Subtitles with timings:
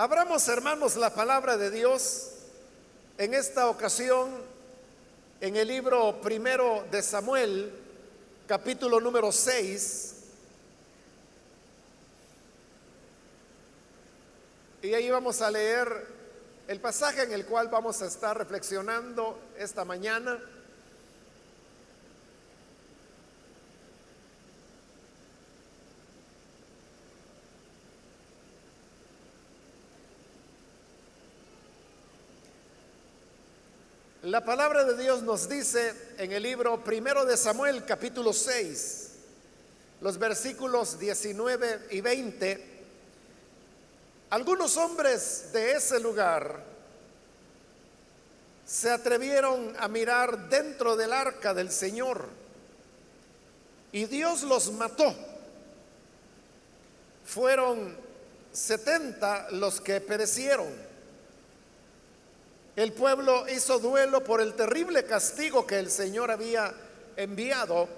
[0.00, 2.30] Abramos, hermanos, la palabra de Dios
[3.18, 4.30] en esta ocasión
[5.40, 7.72] en el libro primero de Samuel,
[8.46, 10.14] capítulo número 6.
[14.82, 16.06] Y ahí vamos a leer
[16.68, 20.38] el pasaje en el cual vamos a estar reflexionando esta mañana.
[34.28, 39.08] La palabra de Dios nos dice en el libro primero de Samuel capítulo 6,
[40.02, 42.66] los versículos 19 y 20,
[44.28, 46.62] algunos hombres de ese lugar
[48.66, 52.28] se atrevieron a mirar dentro del arca del Señor
[53.92, 55.14] y Dios los mató.
[57.24, 57.96] Fueron
[58.52, 60.87] 70 los que perecieron
[62.78, 66.72] el pueblo hizo duelo por el terrible castigo que el Señor había
[67.16, 67.88] enviado.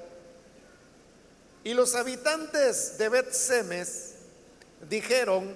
[1.62, 4.14] Y los habitantes de Bet-Semes
[4.88, 5.54] dijeron,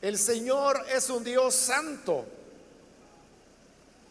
[0.00, 2.24] el Señor es un Dios santo.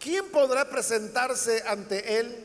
[0.02, 2.44] ¿Quién podrá presentarse ante Él?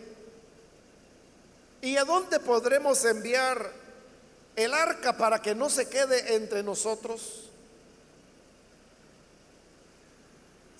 [1.80, 3.68] ¿Y a dónde podremos enviar
[4.54, 7.51] el arca para que no se quede entre nosotros?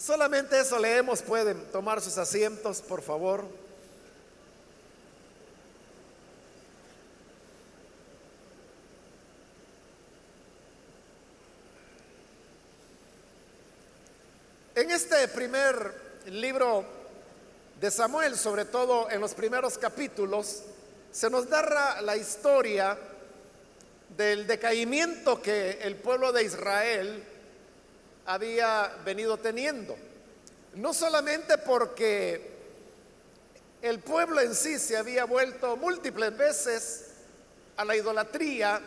[0.05, 1.23] Solamente eso leemos.
[1.23, 3.45] Pueden tomar sus asientos, por favor.
[14.75, 15.95] En este primer
[16.27, 16.85] libro
[17.81, 20.65] de Samuel, sobre todo en los primeros capítulos,
[21.13, 22.99] se nos narra la historia
[24.17, 27.32] del decaimiento que el pueblo de Israel
[28.27, 29.97] había venido teniendo.
[30.75, 32.51] No solamente porque
[33.83, 37.09] el pueblo en sí se había vuelto múltiples veces
[37.77, 38.81] a la idolatría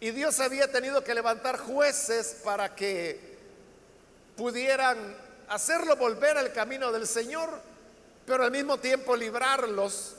[0.00, 3.36] y Dios había tenido que levantar jueces para que
[4.36, 4.96] pudieran
[5.48, 7.60] hacerlo volver al camino del Señor,
[8.26, 10.14] pero al mismo tiempo librarlos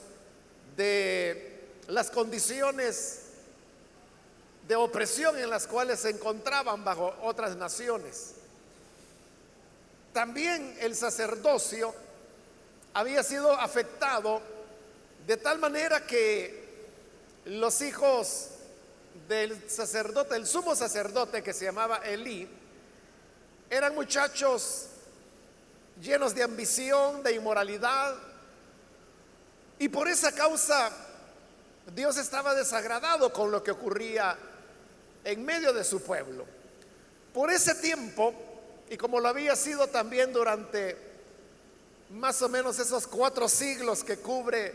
[0.76, 3.29] de las condiciones
[4.70, 8.34] de opresión en las cuales se encontraban bajo otras naciones.
[10.12, 11.92] También el sacerdocio
[12.94, 14.40] había sido afectado
[15.26, 16.86] de tal manera que
[17.46, 18.50] los hijos
[19.26, 22.48] del sacerdote, el sumo sacerdote que se llamaba Elí,
[23.68, 24.86] eran muchachos
[26.00, 28.14] llenos de ambición, de inmoralidad,
[29.80, 30.92] y por esa causa
[31.92, 34.38] Dios estaba desagradado con lo que ocurría
[35.24, 36.44] en medio de su pueblo.
[37.32, 38.34] Por ese tiempo,
[38.88, 40.96] y como lo había sido también durante
[42.10, 44.74] más o menos esos cuatro siglos que cubre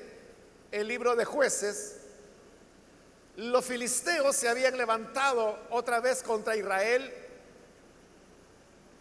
[0.71, 1.97] el libro de jueces,
[3.35, 7.13] los filisteos se habían levantado otra vez contra Israel.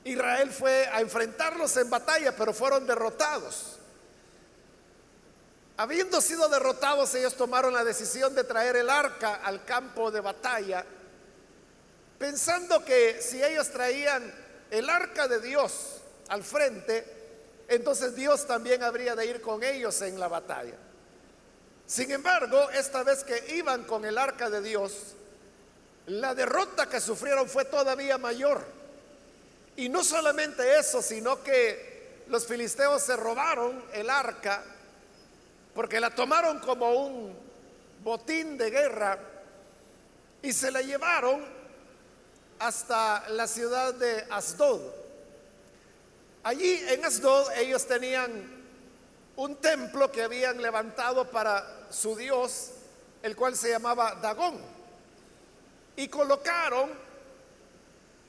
[0.03, 3.79] Israel fue a enfrentarlos en batalla, pero fueron derrotados.
[5.77, 10.85] Habiendo sido derrotados, ellos tomaron la decisión de traer el arca al campo de batalla
[12.19, 14.33] pensando que si ellos traían
[14.71, 17.05] el arca de Dios al frente,
[17.69, 20.75] entonces Dios también habría de ir con ellos en la batalla.
[21.87, 25.15] Sin embargo, esta vez que iban con el arca de Dios,
[26.07, 28.65] la derrota que sufrieron fue todavía mayor.
[29.77, 34.63] Y no solamente eso, sino que los filisteos se robaron el arca
[35.75, 37.37] porque la tomaron como un
[38.03, 39.19] botín de guerra
[40.41, 41.45] y se la llevaron
[42.59, 44.81] hasta la ciudad de Asdod.
[46.43, 48.65] Allí en Asdod ellos tenían
[49.37, 52.71] un templo que habían levantado para su dios,
[53.23, 54.59] el cual se llamaba Dagón.
[55.97, 56.91] Y colocaron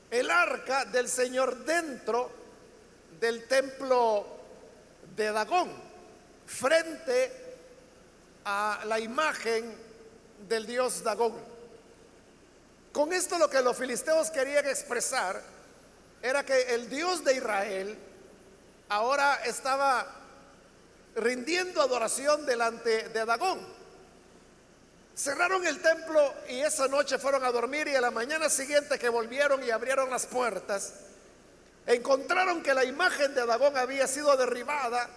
[0.10, 2.30] el arca del Señor dentro
[3.20, 4.26] del templo
[5.16, 5.72] de Dagón,
[6.46, 7.32] frente
[8.46, 9.76] a la imagen
[10.48, 11.55] del dios Dagón.
[12.96, 15.42] Con esto lo que los filisteos querían expresar
[16.22, 17.98] era que el Dios de Israel
[18.88, 20.08] ahora estaba
[21.14, 23.60] rindiendo adoración delante de Dagón.
[25.14, 29.10] Cerraron el templo y esa noche fueron a dormir y a la mañana siguiente que
[29.10, 30.94] volvieron y abrieron las puertas,
[31.86, 35.10] encontraron que la imagen de Dagón había sido derribada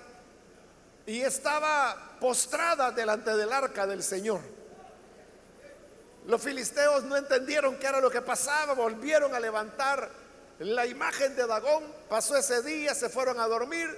[1.06, 4.57] y estaba postrada delante del arca del Señor.
[6.28, 10.10] Los filisteos no entendieron qué era lo que pasaba, volvieron a levantar
[10.58, 13.88] la imagen de Dagón, pasó ese día, se fueron a dormir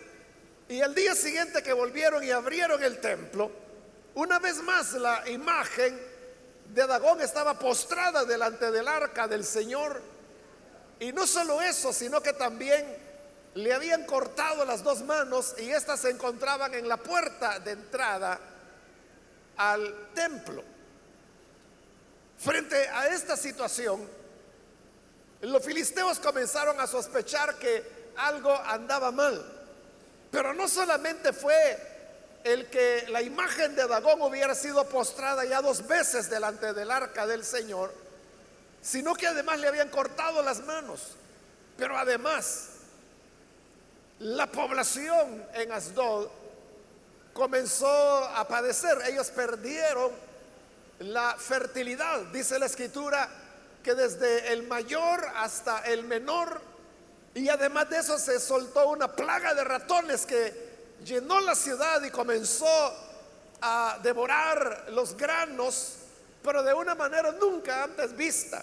[0.69, 3.51] y el día siguiente que volvieron y abrieron el templo,
[4.15, 6.01] una vez más la imagen
[6.73, 10.01] de Dagón estaba postrada delante del arca del Señor.
[11.01, 12.87] Y no solo eso, sino que también
[13.55, 18.39] le habían cortado las dos manos y éstas se encontraban en la puerta de entrada
[19.57, 20.70] al templo.
[22.41, 24.09] Frente a esta situación,
[25.43, 29.45] los filisteos comenzaron a sospechar que algo andaba mal.
[30.31, 35.87] Pero no solamente fue el que la imagen de Dagón hubiera sido postrada ya dos
[35.87, 37.93] veces delante del arca del Señor,
[38.81, 41.01] sino que además le habían cortado las manos.
[41.77, 42.69] Pero además,
[44.19, 46.29] la población en Asdod
[47.35, 48.97] comenzó a padecer.
[49.07, 50.30] Ellos perdieron
[51.01, 52.21] la fertilidad.
[52.27, 53.29] Dice la escritura
[53.83, 56.61] que desde el mayor hasta el menor,
[57.35, 60.71] y además de eso se soltó una plaga de ratones que
[61.05, 62.67] llenó la ciudad y comenzó
[63.63, 65.97] a devorar los granos,
[66.43, 68.63] pero de una manera nunca antes vista.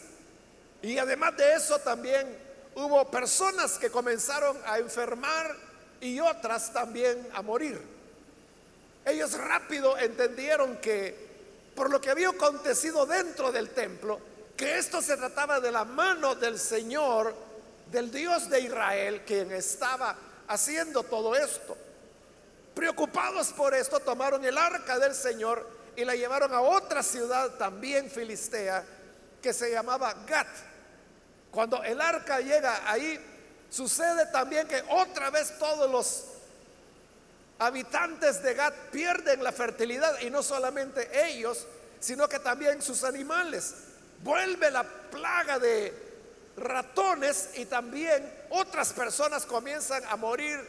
[0.81, 2.37] Y además de eso también
[2.75, 5.55] hubo personas que comenzaron a enfermar
[5.99, 7.81] y otras también a morir.
[9.05, 11.26] Ellos rápido entendieron que
[11.77, 14.19] por lo que había acontecido dentro del templo,
[14.57, 17.35] que esto se trataba de la mano del Señor,
[17.91, 21.77] del Dios de Israel, quien estaba haciendo todo esto.
[22.73, 28.09] Preocupados por esto, tomaron el arca del Señor y la llevaron a otra ciudad también
[28.09, 28.83] filistea
[29.39, 30.47] que se llamaba Gat.
[31.51, 33.23] Cuando el arca llega ahí,
[33.69, 36.36] sucede también que otra vez todos los
[37.59, 41.65] habitantes de Gat pierden la fertilidad y no solamente ellos,
[41.99, 43.73] sino que también sus animales.
[44.23, 45.93] Vuelve la plaga de
[46.57, 50.59] ratones y también otras personas comienzan a morir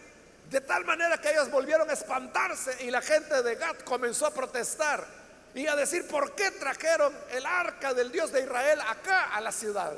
[0.50, 4.31] de tal manera que ellos volvieron a espantarse y la gente de Gad comenzó a
[4.32, 5.06] protestar
[5.55, 9.52] y a decir, ¿por qué trajeron el arca del Dios de Israel acá a la
[9.52, 9.93] ciudad?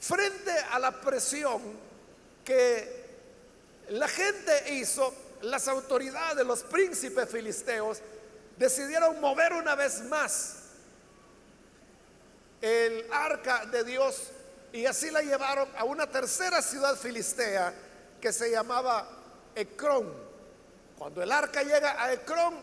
[0.00, 1.60] Frente a la presión
[2.44, 3.02] que
[3.90, 7.98] la gente hizo, las autoridades, los príncipes filisteos,
[8.56, 10.56] decidieron mover una vez más
[12.60, 14.30] el arca de Dios
[14.72, 17.74] y así la llevaron a una tercera ciudad filistea
[18.20, 19.08] que se llamaba
[19.54, 20.12] Ecrón.
[20.96, 22.54] Cuando el arca llega a Ecrón,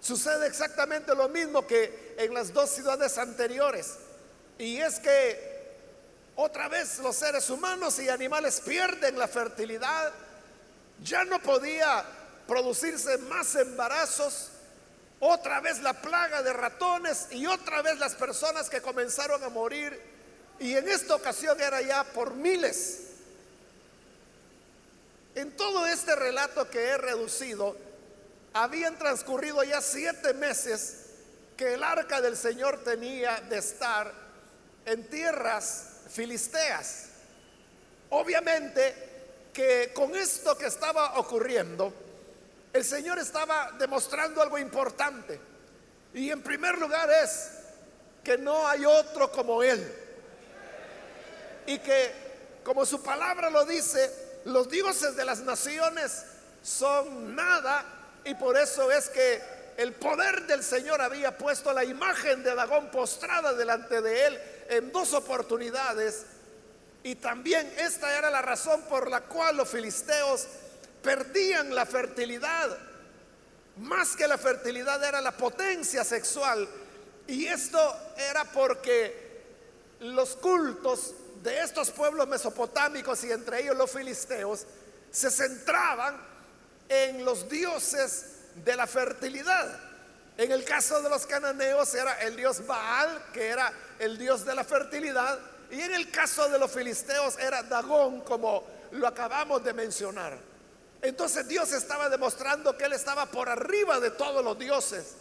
[0.00, 3.96] sucede exactamente lo mismo que en las dos ciudades anteriores.
[4.58, 5.52] Y es que
[6.36, 10.12] otra vez los seres humanos y animales pierden la fertilidad.
[11.02, 12.04] Ya no podía
[12.46, 14.50] producirse más embarazos.
[15.20, 20.00] Otra vez la plaga de ratones y otra vez las personas que comenzaron a morir.
[20.58, 23.08] Y en esta ocasión era ya por miles.
[25.34, 27.76] En todo este relato que he reducido,
[28.52, 30.98] habían transcurrido ya siete meses
[31.56, 34.12] que el arca del Señor tenía de estar
[34.84, 37.06] en tierras filisteas.
[38.10, 39.11] Obviamente
[39.52, 41.92] que con esto que estaba ocurriendo,
[42.72, 45.38] el Señor estaba demostrando algo importante.
[46.14, 47.50] Y en primer lugar es
[48.24, 49.80] que no hay otro como Él.
[51.66, 52.12] Y que,
[52.64, 56.24] como su palabra lo dice, los dioses de las naciones
[56.62, 57.84] son nada
[58.24, 59.42] y por eso es que
[59.76, 64.92] el poder del Señor había puesto la imagen de Dagón postrada delante de él en
[64.92, 66.26] dos oportunidades
[67.04, 70.46] y también esta era la razón por la cual los filisteos
[71.02, 72.78] perdían la fertilidad.
[73.78, 76.68] Más que la fertilidad era la potencia sexual.
[77.26, 79.42] Y esto era porque
[80.00, 84.64] los cultos de estos pueblos mesopotámicos y entre ellos los filisteos
[85.10, 86.16] se centraban
[86.88, 88.26] en los dioses
[88.64, 89.80] de la fertilidad.
[90.36, 94.54] En el caso de los cananeos era el dios Baal, que era el dios de
[94.54, 95.38] la fertilidad,
[95.72, 100.36] y en el caso de los filisteos era Dagón, como lo acabamos de mencionar.
[101.00, 105.14] Entonces Dios estaba demostrando que Él estaba por arriba de todos los dioses,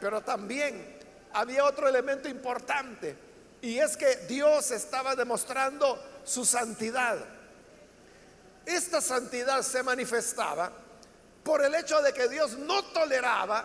[0.00, 0.96] pero también
[1.32, 3.16] había otro elemento importante
[3.60, 7.18] y es que Dios estaba demostrando su santidad.
[8.64, 10.70] Esta santidad se manifestaba
[11.42, 13.64] por el hecho de que Dios no toleraba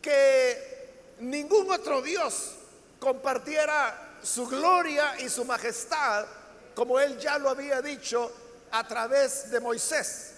[0.00, 2.52] que ningún otro Dios
[3.00, 6.26] compartiera su gloria y su majestad,
[6.74, 8.32] como él ya lo había dicho
[8.70, 10.32] a través de Moisés.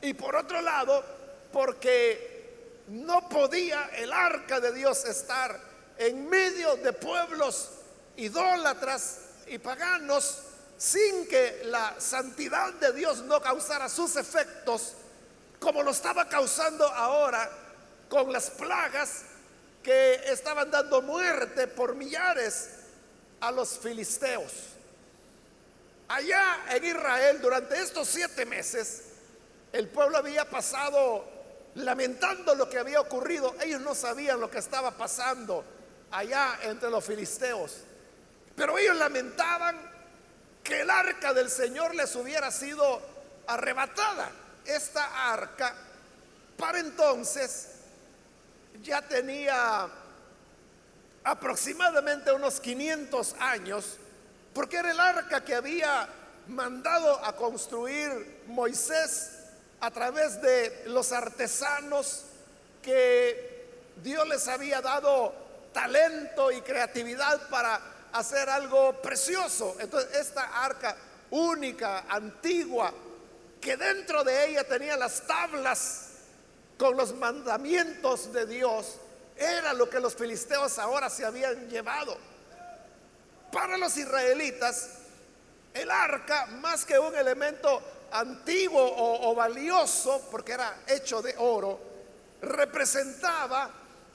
[0.00, 1.04] Y por otro lado,
[1.52, 5.58] porque no podía el arca de Dios estar
[5.98, 7.70] en medio de pueblos
[8.16, 9.18] idólatras
[9.48, 10.42] y paganos
[10.78, 14.92] sin que la santidad de Dios no causara sus efectos,
[15.58, 17.50] como lo estaba causando ahora
[18.08, 19.22] con las plagas
[19.82, 22.75] que estaban dando muerte por millares
[23.40, 24.52] a los filisteos.
[26.08, 29.02] Allá en Israel, durante estos siete meses,
[29.72, 31.28] el pueblo había pasado
[31.74, 33.54] lamentando lo que había ocurrido.
[33.60, 35.64] Ellos no sabían lo que estaba pasando
[36.10, 37.78] allá entre los filisteos.
[38.54, 39.76] Pero ellos lamentaban
[40.62, 43.00] que el arca del Señor les hubiera sido
[43.46, 44.30] arrebatada.
[44.64, 45.74] Esta arca,
[46.56, 47.68] para entonces,
[48.82, 49.88] ya tenía
[51.26, 53.96] aproximadamente unos 500 años,
[54.54, 56.08] porque era el arca que había
[56.46, 59.32] mandado a construir Moisés
[59.80, 62.26] a través de los artesanos
[62.80, 63.66] que
[64.04, 65.34] Dios les había dado
[65.72, 67.80] talento y creatividad para
[68.12, 69.76] hacer algo precioso.
[69.80, 70.96] Entonces, esta arca
[71.30, 72.94] única, antigua,
[73.60, 76.10] que dentro de ella tenía las tablas
[76.78, 79.00] con los mandamientos de Dios,
[79.36, 82.16] era lo que los filisteos ahora se habían llevado.
[83.52, 84.88] Para los israelitas,
[85.74, 88.80] el arca, más que un elemento antiguo
[89.28, 91.78] o, valioso, porque era hecho de oro,
[92.40, 93.70] representaba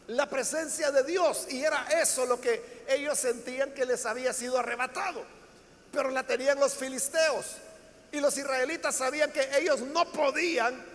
[0.07, 4.57] la presencia de Dios y era eso lo que ellos sentían que les había sido
[4.57, 5.23] arrebatado.
[5.91, 7.45] Pero la tenían los filisteos
[8.11, 10.90] y los israelitas sabían que ellos no podían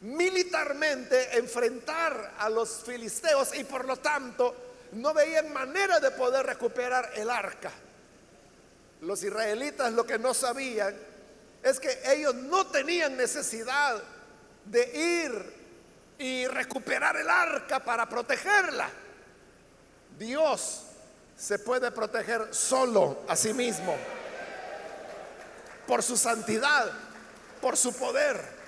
[0.00, 4.54] militarmente enfrentar a los filisteos y por lo tanto
[4.92, 7.70] no veían manera de poder recuperar el arca.
[9.02, 10.96] Los israelitas lo que no sabían
[11.62, 14.02] es que ellos no tenían necesidad
[14.64, 15.60] de ir
[16.18, 18.90] y recuperar el arca para protegerla.
[20.18, 20.82] Dios
[21.36, 23.96] se puede proteger solo a sí mismo,
[25.86, 26.90] por su santidad,
[27.60, 28.59] por su poder.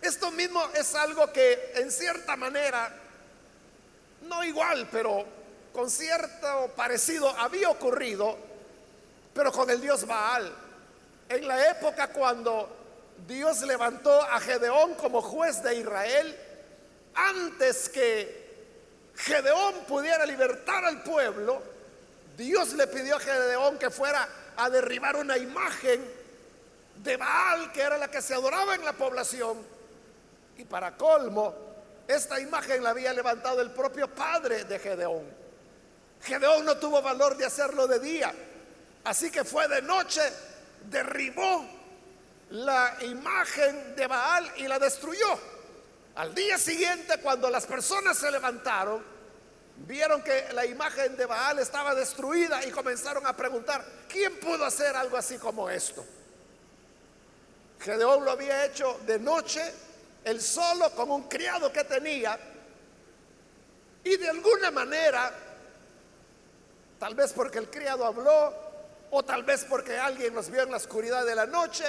[0.00, 2.92] Esto mismo es algo que en cierta manera,
[4.22, 5.24] no igual, pero
[5.72, 8.36] con cierto parecido había ocurrido,
[9.34, 10.52] pero con el dios Baal.
[11.28, 12.68] En la época cuando
[13.26, 16.36] Dios levantó a Gedeón como juez de Israel,
[17.14, 18.46] antes que
[19.16, 21.62] Gedeón pudiera libertar al pueblo,
[22.36, 26.04] Dios le pidió a Gedeón que fuera a derribar una imagen
[26.96, 29.75] de Baal, que era la que se adoraba en la población
[30.58, 31.54] y para colmo,
[32.06, 35.26] esta imagen la había levantado el propio padre de Gedeón.
[36.22, 38.34] Gedeón no tuvo valor de hacerlo de día,
[39.04, 40.22] así que fue de noche,
[40.88, 41.66] derribó
[42.50, 45.38] la imagen de Baal y la destruyó.
[46.14, 49.04] Al día siguiente, cuando las personas se levantaron,
[49.86, 54.96] vieron que la imagen de Baal estaba destruida y comenzaron a preguntar, ¿quién pudo hacer
[54.96, 56.04] algo así como esto?
[57.80, 59.60] Gedeón lo había hecho de noche
[60.26, 62.36] él solo con un criado que tenía.
[64.02, 65.32] Y de alguna manera,
[66.98, 68.52] tal vez porque el criado habló,
[69.12, 71.84] o tal vez porque alguien nos vio en la oscuridad de la noche,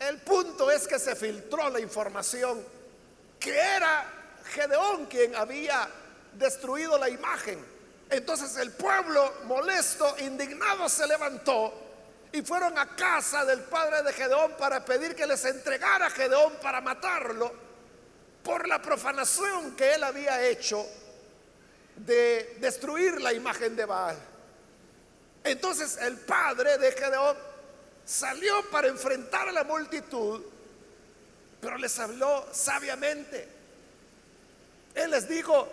[0.00, 2.62] el punto es que se filtró la información
[3.40, 4.04] que era
[4.44, 5.88] Gedeón quien había
[6.34, 7.64] destruido la imagen.
[8.10, 11.87] Entonces el pueblo molesto, indignado, se levantó
[12.32, 16.54] y fueron a casa del padre de Gedeón para pedir que les entregara a Gedeón
[16.60, 17.52] para matarlo
[18.42, 20.86] por la profanación que él había hecho
[21.96, 24.18] de destruir la imagen de Baal.
[25.44, 27.36] Entonces el padre de Gedeón
[28.04, 30.42] salió para enfrentar a la multitud,
[31.60, 33.48] pero les habló sabiamente.
[34.94, 35.68] Él les dijo,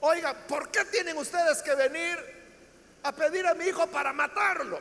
[0.00, 2.18] oiga, ¿por qué tienen ustedes que venir
[3.02, 4.80] a pedir a mi hijo para matarlo?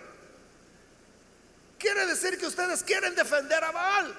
[1.80, 4.16] Quiere decir que ustedes quieren defender a Baal.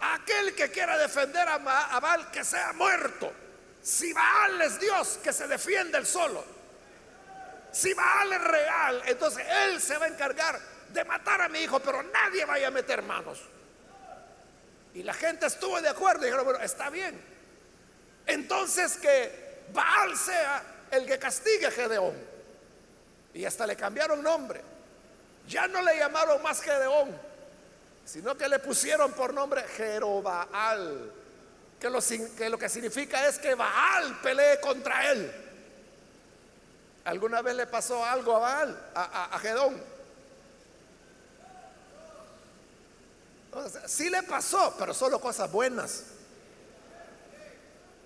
[0.00, 3.30] Aquel que quiera defender a Baal, que sea muerto.
[3.82, 6.42] Si Baal es Dios, que se defienda el solo.
[7.72, 11.78] Si Baal es real, entonces él se va a encargar de matar a mi hijo,
[11.80, 13.38] pero nadie vaya a meter manos.
[14.94, 17.22] Y la gente estuvo de acuerdo y dijeron, bueno, está bien.
[18.26, 22.16] Entonces que Baal sea el que castigue a Gedeón.
[23.34, 24.75] Y hasta le cambiaron nombre.
[25.48, 27.16] Ya no le llamaron más Gedeón,
[28.04, 31.12] sino que le pusieron por nombre Jerobaal,
[31.80, 31.90] que
[32.48, 35.32] lo, que significa es que Baal pelee contra él.
[37.04, 39.96] ¿Alguna vez le pasó algo a Baal, a, Gedón?
[43.86, 46.04] sí le pasó, pero solo cosas buenas.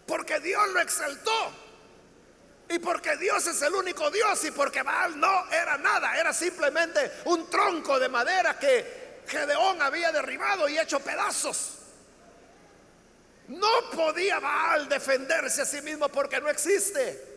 [0.07, 1.53] Porque Dios lo exaltó.
[2.83, 7.49] Porque Dios es el único Dios y porque Baal no era nada, era simplemente un
[7.51, 11.77] tronco de madera que Gedeón había derribado y hecho pedazos.
[13.49, 17.29] No podía Baal defenderse a sí mismo porque no existe.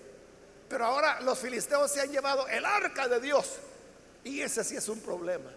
[0.70, 3.58] Pero ahora los filisteos se han llevado el arca de Dios.
[4.24, 5.52] Y ese sí es un problema.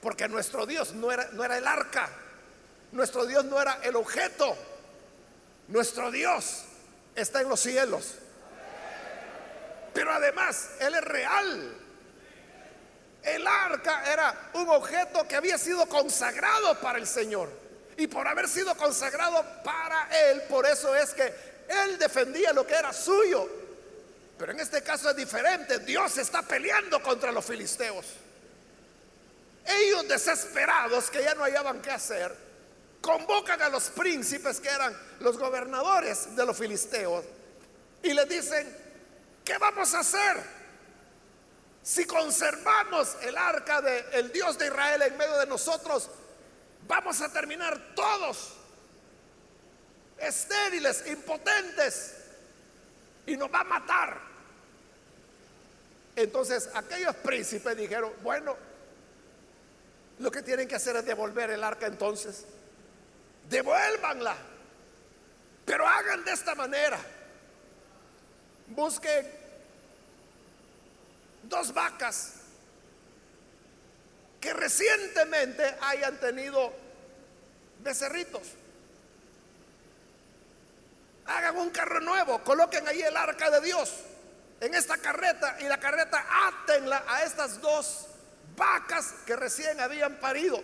[0.00, 2.10] Porque nuestro Dios no era, no era el arca.
[2.92, 4.56] Nuestro Dios no era el objeto.
[5.68, 6.64] Nuestro Dios
[7.14, 8.14] está en los cielos.
[9.98, 11.76] Pero además, Él es real.
[13.20, 17.50] El arca era un objeto que había sido consagrado para el Señor.
[17.96, 21.34] Y por haber sido consagrado para Él, por eso es que
[21.68, 23.48] Él defendía lo que era suyo.
[24.38, 25.80] Pero en este caso es diferente.
[25.80, 28.06] Dios está peleando contra los filisteos.
[29.66, 32.32] Ellos desesperados que ya no hallaban qué hacer,
[33.00, 37.24] convocan a los príncipes que eran los gobernadores de los filisteos
[38.02, 38.87] y les dicen,
[39.48, 40.36] ¿qué vamos a hacer?
[41.82, 46.10] Si conservamos el arca del Dios de Israel en medio de nosotros,
[46.86, 48.52] vamos a terminar todos
[50.18, 52.14] estériles, impotentes,
[53.24, 54.20] y nos va a matar.
[56.14, 58.54] Entonces aquellos príncipes dijeron, bueno,
[60.18, 62.44] lo que tienen que hacer es devolver el arca entonces.
[63.48, 64.36] Devuélvanla.
[65.64, 66.98] Pero hagan de esta manera.
[68.68, 69.26] Busquen
[71.42, 72.34] dos vacas
[74.40, 76.72] que recientemente hayan tenido
[77.80, 78.42] becerritos.
[81.26, 83.92] Hagan un carro nuevo, coloquen ahí el arca de Dios
[84.60, 88.06] en esta carreta y la carreta átenla a estas dos
[88.56, 90.62] vacas que recién habían parido.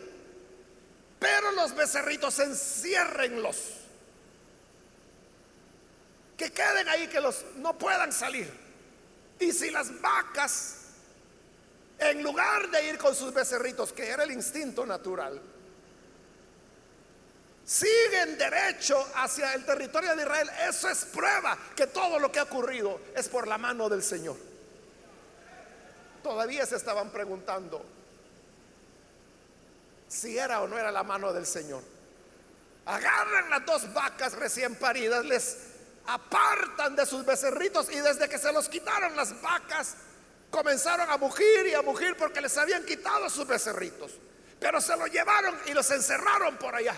[1.18, 3.83] Pero los becerritos enciérrenlos.
[6.36, 8.52] Que queden ahí, que los no puedan salir.
[9.38, 10.76] Y si las vacas,
[11.98, 15.40] en lugar de ir con sus becerritos, que era el instinto natural,
[17.64, 22.44] siguen derecho hacia el territorio de Israel, eso es prueba que todo lo que ha
[22.44, 24.36] ocurrido es por la mano del Señor.
[26.22, 27.84] Todavía se estaban preguntando
[30.08, 31.82] si era o no era la mano del Señor.
[32.86, 35.73] Agarran las dos vacas recién paridas, les
[36.06, 39.96] apartan de sus becerritos y desde que se los quitaron las vacas,
[40.50, 44.12] comenzaron a mugir y a mugir porque les habían quitado sus becerritos.
[44.60, 46.94] Pero se los llevaron y los encerraron por allá.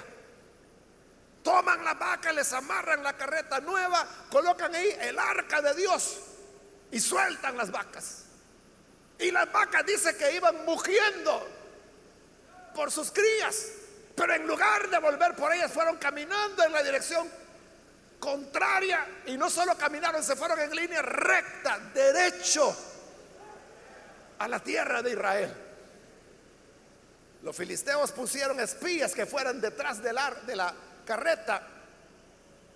[1.43, 6.19] Toman la vaca, les amarran la carreta nueva, colocan ahí el arca de Dios
[6.91, 8.25] y sueltan las vacas.
[9.19, 11.49] Y las vacas dice que iban mugiendo
[12.75, 13.69] por sus crías,
[14.15, 17.31] pero en lugar de volver por ellas fueron caminando en la dirección
[18.27, 22.77] contraria y no solo caminaron, se fueron en línea recta, derecho
[24.37, 25.55] a la tierra de Israel.
[27.45, 30.75] Los filisteos pusieron espías que fueran detrás del ar, de la
[31.07, 31.63] carreta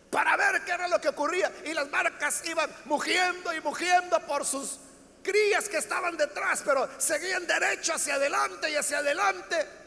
[0.08, 1.50] para ver qué era lo que ocurría.
[1.64, 4.78] Y las barcas iban mugiendo y mugiendo por sus
[5.20, 9.79] crías que estaban detrás, pero seguían derecho hacia adelante y hacia adelante.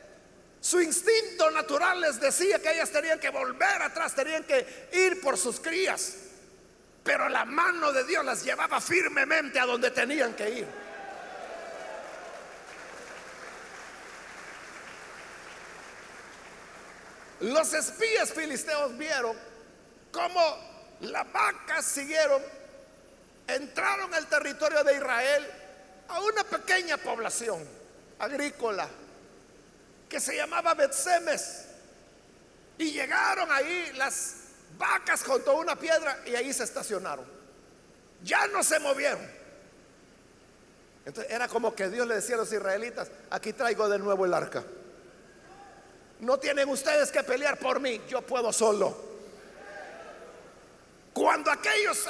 [0.63, 5.37] Su instinto natural les decía que ellas tenían que volver atrás, tenían que ir por
[5.37, 6.13] sus crías.
[7.03, 10.67] Pero la mano de Dios las llevaba firmemente a donde tenían que ir.
[17.41, 19.35] Los espías filisteos vieron
[20.13, 22.41] cómo las vacas siguieron,
[23.47, 25.45] entraron al territorio de Israel
[26.07, 27.67] a una pequeña población
[28.17, 28.87] agrícola
[30.13, 31.65] que se llamaba Betsemes.
[32.77, 34.35] Y llegaron ahí las
[34.77, 37.25] vacas junto a una piedra y ahí se estacionaron.
[38.21, 39.27] Ya no se movieron.
[41.03, 44.35] Entonces era como que Dios le decía a los israelitas, aquí traigo de nuevo el
[44.35, 44.63] arca.
[46.19, 48.95] No tienen ustedes que pelear por mí, yo puedo solo.
[51.11, 52.07] Cuando aquellos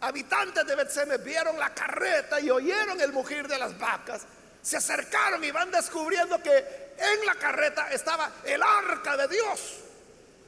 [0.00, 4.22] habitantes de Betseme vieron la carreta y oyeron el mugir de las vacas,
[4.60, 9.78] se acercaron y van descubriendo que en la carreta estaba el arca de Dios.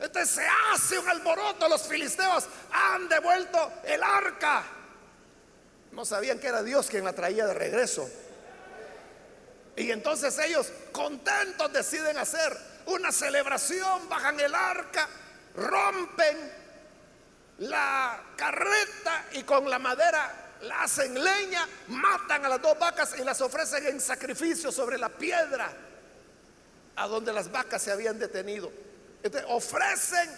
[0.00, 4.64] Entonces se hace un alboroto, los filisteos han devuelto el arca.
[5.92, 8.08] No sabían que era Dios quien la traía de regreso.
[9.76, 15.08] Y entonces ellos contentos deciden hacer una celebración, bajan el arca,
[15.54, 16.52] rompen
[17.58, 23.24] la carreta y con la madera la hacen leña, matan a las dos vacas y
[23.24, 25.70] las ofrecen en sacrificio sobre la piedra
[26.96, 28.70] a donde las vacas se habían detenido.
[29.22, 30.30] Entonces, ofrecen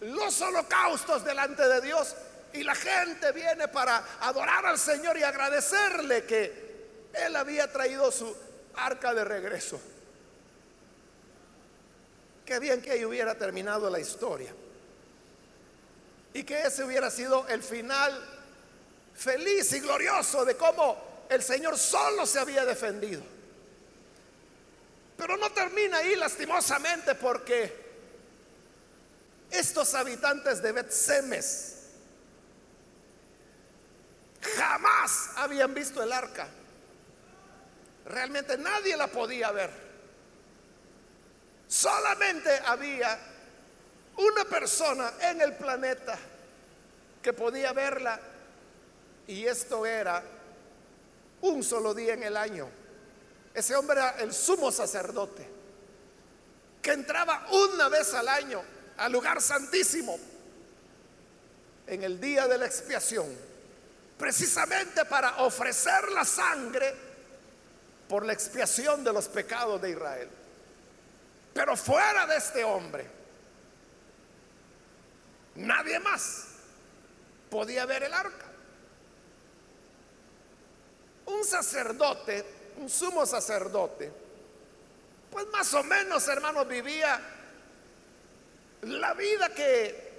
[0.00, 2.16] los holocaustos delante de Dios
[2.54, 8.36] Y la gente viene para adorar al Señor y agradecerle que Él había traído su
[8.74, 9.80] arca de regreso.
[12.44, 14.52] Qué bien que ahí hubiera terminado la historia.
[16.34, 18.12] Y que ese hubiera sido el final
[19.14, 23.22] feliz y glorioso de cómo el Señor solo se había defendido.
[25.16, 27.82] Pero no termina ahí lastimosamente porque
[29.50, 31.76] estos habitantes de Bet-Semes
[34.56, 36.48] jamás habían visto el arca.
[38.06, 39.70] Realmente nadie la podía ver.
[41.68, 43.18] Solamente había
[44.16, 46.18] una persona en el planeta
[47.22, 48.20] que podía verla
[49.26, 50.22] y esto era
[51.42, 52.81] un solo día en el año.
[53.54, 55.48] Ese hombre era el sumo sacerdote
[56.80, 58.62] que entraba una vez al año
[58.96, 60.18] al lugar santísimo
[61.86, 63.26] en el día de la expiación,
[64.16, 66.94] precisamente para ofrecer la sangre
[68.08, 70.28] por la expiación de los pecados de Israel.
[71.52, 73.06] Pero fuera de este hombre,
[75.56, 76.46] nadie más
[77.50, 78.46] podía ver el arca.
[81.26, 82.44] Un sacerdote,
[82.76, 84.10] un sumo sacerdote,
[85.30, 87.20] pues más o menos, hermanos, vivía
[88.82, 90.12] la vida que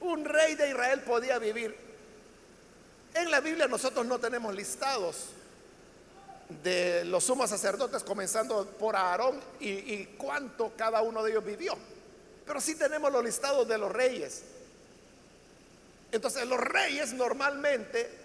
[0.00, 1.76] un rey de Israel podía vivir.
[3.14, 5.28] En la Biblia nosotros no tenemos listados
[6.62, 11.76] de los sumos sacerdotes, comenzando por Aarón y, cuánto cada uno de ellos vivió.
[12.46, 14.42] Pero sí tenemos los listados de los reyes.
[16.10, 18.21] Entonces los reyes normalmente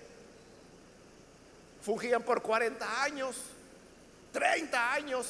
[1.88, 3.38] fungían por 40 años,
[4.34, 5.28] 30 años.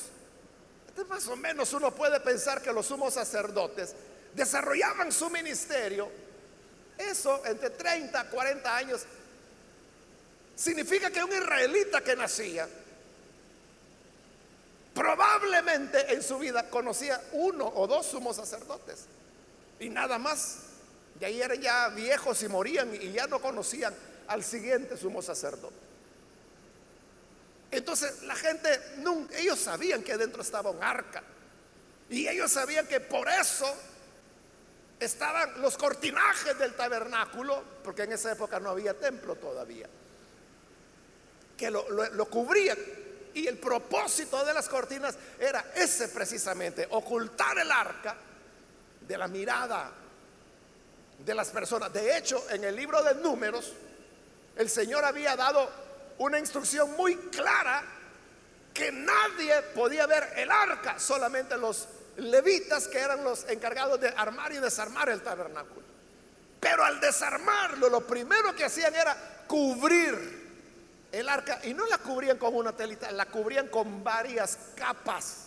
[1.07, 3.93] Más o menos uno puede pensar que los sumos sacerdotes
[4.33, 6.09] desarrollaban su ministerio.
[6.97, 9.03] Eso entre 30 a 40 años
[10.55, 12.67] significa que un israelita que nacía
[14.95, 19.05] probablemente en su vida conocía uno o dos sumos sacerdotes
[19.79, 20.61] y nada más.
[21.19, 23.93] De ahí eran ya viejos y morían y ya no conocían
[24.27, 25.86] al siguiente sumo sacerdote.
[27.71, 31.23] Entonces la gente, nunca, ellos sabían que dentro estaba un arca.
[32.09, 33.65] Y ellos sabían que por eso
[34.99, 39.87] estaban los cortinajes del tabernáculo, porque en esa época no había templo todavía,
[41.57, 42.77] que lo, lo cubrían.
[43.33, 48.15] Y el propósito de las cortinas era ese precisamente, ocultar el arca
[49.01, 49.91] de la mirada
[51.19, 51.91] de las personas.
[51.93, 53.73] De hecho, en el libro de números,
[54.55, 55.69] el Señor había dado
[56.19, 57.83] una instrucción muy clara
[58.73, 64.51] que nadie podía ver el arca, solamente los levitas que eran los encargados de armar
[64.51, 65.85] y desarmar el tabernáculo.
[66.59, 69.15] Pero al desarmarlo, lo primero que hacían era
[69.47, 70.47] cubrir
[71.11, 75.45] el arca y no la cubrían con una telita, la cubrían con varias capas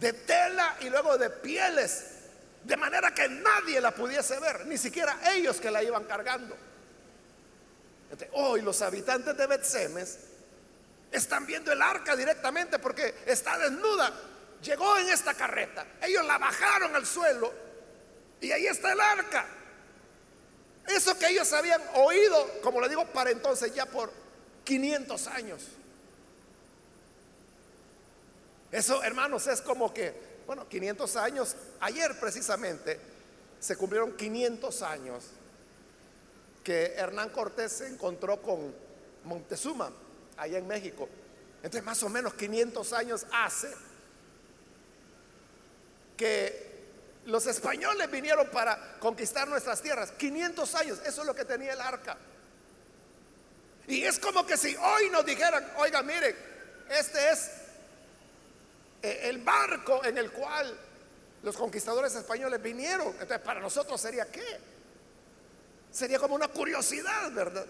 [0.00, 2.06] de tela y luego de pieles,
[2.64, 6.56] de manera que nadie la pudiese ver, ni siquiera ellos que la iban cargando.
[8.32, 10.18] Hoy los habitantes de Betsemes
[11.10, 14.12] están viendo el arca directamente porque está desnuda.
[14.62, 17.52] Llegó en esta carreta, ellos la bajaron al suelo
[18.40, 19.46] y ahí está el arca.
[20.86, 24.12] Eso que ellos habían oído, como le digo, para entonces ya por
[24.64, 25.62] 500 años.
[28.70, 30.14] Eso, hermanos, es como que,
[30.46, 32.98] bueno, 500 años, ayer precisamente
[33.60, 35.24] se cumplieron 500 años
[36.62, 38.74] que Hernán Cortés se encontró con
[39.24, 39.92] Montezuma,
[40.36, 41.08] allá en México.
[41.56, 43.72] Entonces, más o menos 500 años hace
[46.16, 46.72] que
[47.26, 50.12] los españoles vinieron para conquistar nuestras tierras.
[50.12, 52.16] 500 años, eso es lo que tenía el arca.
[53.86, 56.34] Y es como que si hoy nos dijeran, oiga, mire,
[56.88, 57.50] este es
[59.02, 60.76] eh, el barco en el cual
[61.42, 63.08] los conquistadores españoles vinieron.
[63.08, 64.71] Entonces, para nosotros sería qué?
[65.92, 67.66] Sería como una curiosidad, ¿verdad?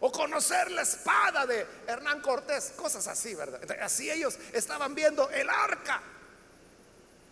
[0.00, 3.60] O conocer la espada de Hernán Cortés, cosas así, ¿verdad?
[3.82, 6.00] así ellos estaban viendo el arca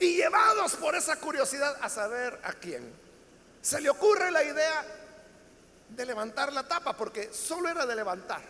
[0.01, 2.93] y llevados por esa curiosidad a saber a quién.
[3.63, 4.85] Se le ocurre la idea
[5.89, 8.43] de levantar la tapa, porque solo era de levantar,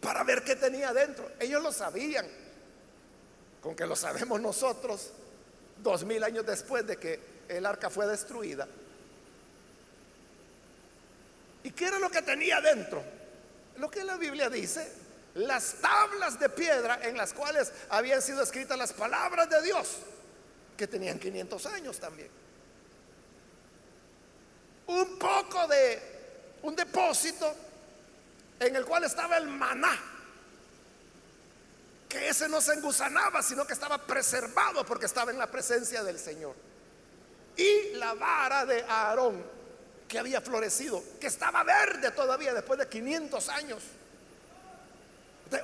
[0.00, 1.30] para ver qué tenía dentro.
[1.38, 2.26] Ellos lo sabían,
[3.62, 5.12] con que lo sabemos nosotros,
[5.78, 8.66] dos mil años después de que el arca fue destruida.
[11.62, 13.02] ¿Y qué era lo que tenía dentro?
[13.78, 14.92] Lo que la Biblia dice,
[15.34, 19.98] las tablas de piedra en las cuales habían sido escritas las palabras de Dios,
[20.76, 22.30] que tenían 500 años también.
[24.86, 27.54] un poco de un depósito
[28.60, 29.98] en el cual estaba el maná,
[32.06, 36.18] que ese no se engusanaba, sino que estaba preservado porque estaba en la presencia del
[36.18, 36.54] Señor.
[37.56, 39.44] Y la vara de Aarón,
[40.08, 43.82] que había florecido, que estaba verde todavía después de 500 años.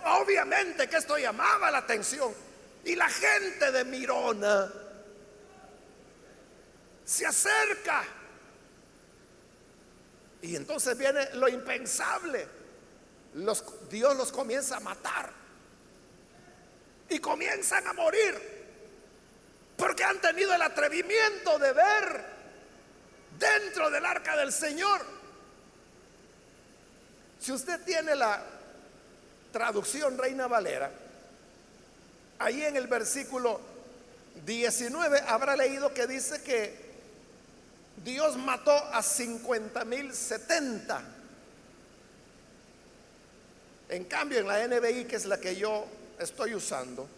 [0.05, 2.33] obviamente que esto llamaba la atención.
[2.85, 4.73] Y la gente de Mirona
[7.05, 8.05] se acerca.
[10.43, 12.47] Y entonces viene lo impensable.
[13.91, 15.31] Dios los comienza a matar.
[17.09, 18.60] Y comienzan a morir.
[19.81, 22.25] Porque han tenido el atrevimiento de ver
[23.39, 25.01] dentro del arca del Señor.
[27.39, 28.43] Si usted tiene la
[29.51, 30.93] traducción Reina Valera,
[32.39, 33.59] ahí en el versículo
[34.45, 36.91] 19 habrá leído que dice que
[38.05, 41.03] Dios mató a 50 mil 70.
[43.89, 45.87] En cambio, en la NBI, que es la que yo
[46.19, 47.09] estoy usando,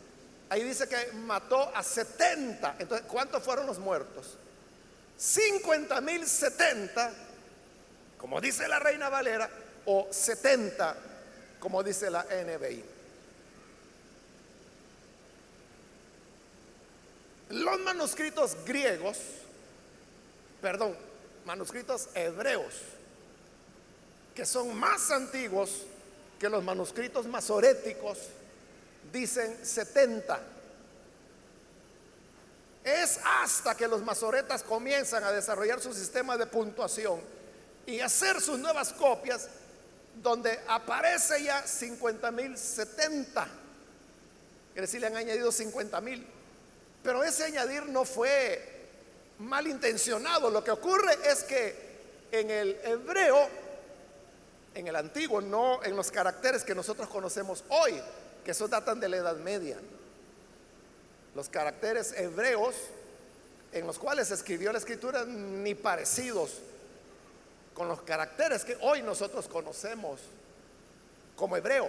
[0.53, 2.77] ahí dice que mató a 70.
[2.79, 4.37] Entonces, ¿cuántos fueron los muertos?
[5.17, 7.12] 50 mil 70,
[8.19, 9.49] como dice la Reina Valera,
[9.87, 10.97] o 70,
[11.61, 12.85] como dice la NBI.
[17.51, 19.19] Los manuscritos griegos
[20.62, 20.97] perdón,
[21.45, 22.73] manuscritos hebreos,
[24.35, 25.83] que son más antiguos
[26.38, 28.19] que los manuscritos masoréticos,
[29.11, 30.41] dicen 70.
[32.85, 37.21] Es hasta que los masoretas comienzan a desarrollar su sistema de puntuación
[37.87, 39.49] y hacer sus nuevas copias,
[40.23, 43.49] donde aparece ya 50 mil 70.
[44.75, 46.27] Es decir, le han añadido 50 mil.
[47.03, 48.88] Pero ese añadir no fue
[49.38, 50.51] malintencionado.
[50.51, 51.93] Lo que ocurre es que
[52.31, 53.49] en el hebreo,
[54.75, 58.01] en el antiguo, no en los caracteres que nosotros conocemos hoy,
[58.44, 59.78] que esos datan de la Edad Media.
[61.35, 62.74] Los caracteres hebreos
[63.72, 66.59] en los cuales escribió la escritura ni parecidos
[67.74, 70.20] con los caracteres que hoy nosotros conocemos
[71.37, 71.88] como hebreo.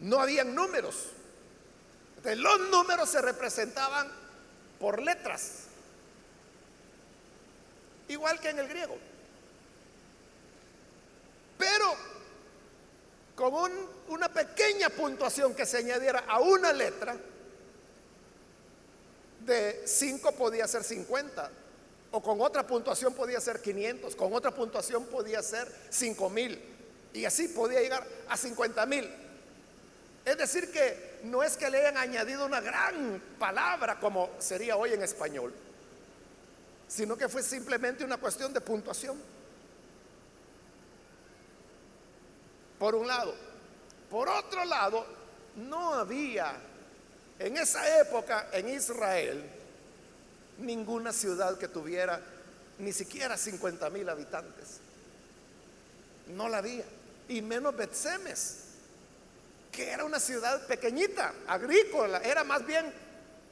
[0.00, 1.10] No habían números.
[2.24, 4.10] los números se representaban
[4.80, 5.66] por letras,
[8.08, 8.98] igual que en el griego.
[11.56, 11.96] Pero
[13.34, 13.72] con
[14.08, 17.16] una pequeña puntuación que se añadiera a una letra,
[19.44, 21.50] de 5 podía ser 50,
[22.12, 26.60] o con otra puntuación podía ser 500, con otra puntuación podía ser 5 mil,
[27.12, 29.10] y así podía llegar a 50 mil.
[30.24, 34.92] Es decir, que no es que le hayan añadido una gran palabra como sería hoy
[34.92, 35.52] en español,
[36.86, 39.18] sino que fue simplemente una cuestión de puntuación.
[42.82, 43.32] Por un lado.
[44.10, 45.06] Por otro lado,
[45.54, 46.52] no había
[47.38, 49.40] en esa época en Israel
[50.58, 52.20] ninguna ciudad que tuviera
[52.80, 54.80] ni siquiera 50 mil habitantes.
[56.34, 56.84] No la había.
[57.28, 58.64] Y menos Betsemes
[59.70, 62.92] que era una ciudad pequeñita, agrícola, era más bien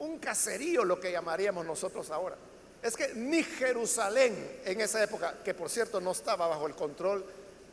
[0.00, 2.34] un caserío lo que llamaríamos nosotros ahora.
[2.82, 7.24] Es que ni Jerusalén en esa época, que por cierto no estaba bajo el control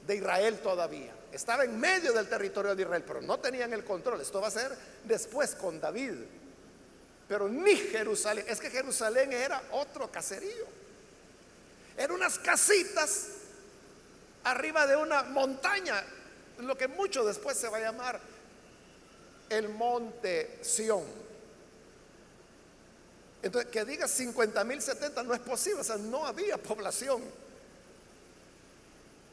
[0.07, 4.21] de Israel todavía, estaba en medio del territorio de Israel, pero no tenían el control.
[4.21, 4.71] Esto va a ser
[5.03, 6.13] después con David.
[7.27, 10.65] Pero ni Jerusalén, es que Jerusalén era otro caserío.
[11.97, 13.27] Eran unas casitas
[14.45, 16.01] arriba de una montaña,
[16.59, 18.21] lo que mucho después se va a llamar
[19.49, 21.03] el monte Sión.
[23.41, 27.21] Entonces, que diga 50 mil 70 no es posible, o sea, no había población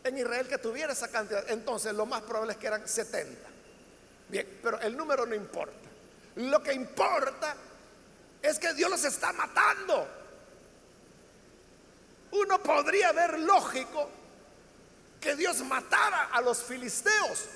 [0.05, 1.45] en Israel que tuviera esa cantidad.
[1.51, 3.49] Entonces, lo más probable es que eran 70.
[4.29, 5.89] Bien, pero el número no importa.
[6.37, 7.57] Lo que importa
[8.43, 10.07] es que Dios los está matando.
[12.33, 14.11] Uno podría ver lógico
[15.21, 17.49] que Dios matara a los filisteos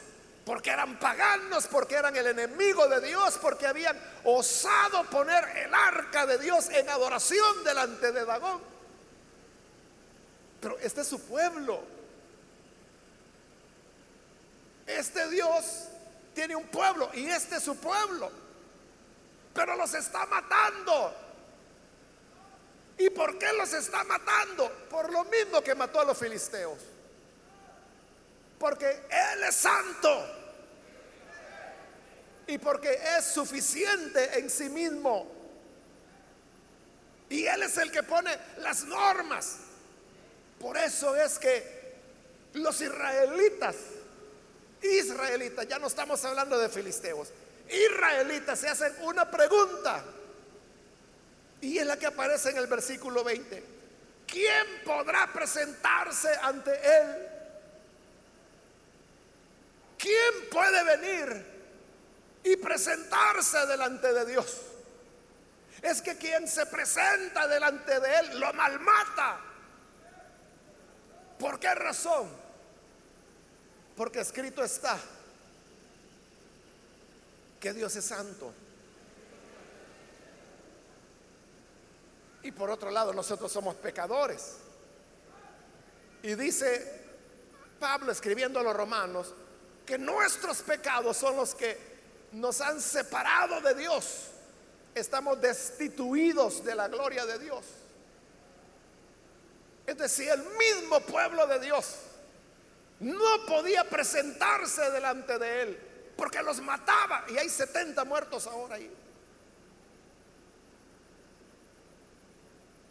[0.48, 6.24] porque eran paganos, porque eran el enemigo de Dios, porque habían osado poner el arca
[6.24, 8.58] de Dios en adoración delante de Dagón.
[10.62, 11.97] Pero este es su pueblo.
[14.88, 15.88] Este Dios
[16.35, 18.31] tiene un pueblo y este es su pueblo.
[19.53, 21.14] Pero los está matando.
[22.96, 24.70] ¿Y por qué los está matando?
[24.90, 26.79] Por lo mismo que mató a los filisteos.
[28.59, 30.35] Porque Él es santo
[32.48, 35.31] y porque es suficiente en sí mismo.
[37.29, 39.59] Y Él es el que pone las normas.
[40.59, 41.79] Por eso es que
[42.55, 43.77] los israelitas,
[44.82, 47.28] israelitas, ya no estamos hablando de filisteos,
[47.68, 50.04] israelitas se hacen una pregunta.
[51.60, 53.64] Y es la que aparece en el versículo 20.
[54.26, 57.28] ¿Quién podrá presentarse ante Él?
[59.98, 61.46] ¿Quién puede venir
[62.44, 64.60] y presentarse delante de Dios?
[65.82, 69.40] Es que quien se presenta delante de Él lo malmata.
[71.38, 72.47] ¿Por qué razón?
[73.98, 74.96] Porque escrito está
[77.58, 78.52] que Dios es santo.
[82.44, 84.58] Y por otro lado, nosotros somos pecadores.
[86.22, 87.06] Y dice
[87.80, 89.34] Pablo escribiendo a los romanos
[89.84, 91.76] que nuestros pecados son los que
[92.30, 94.28] nos han separado de Dios.
[94.94, 97.64] Estamos destituidos de la gloria de Dios.
[99.88, 101.96] Es decir, el mismo pueblo de Dios
[103.00, 105.78] no podía presentarse delante de él
[106.16, 108.92] porque los mataba y hay 70 muertos ahora ahí.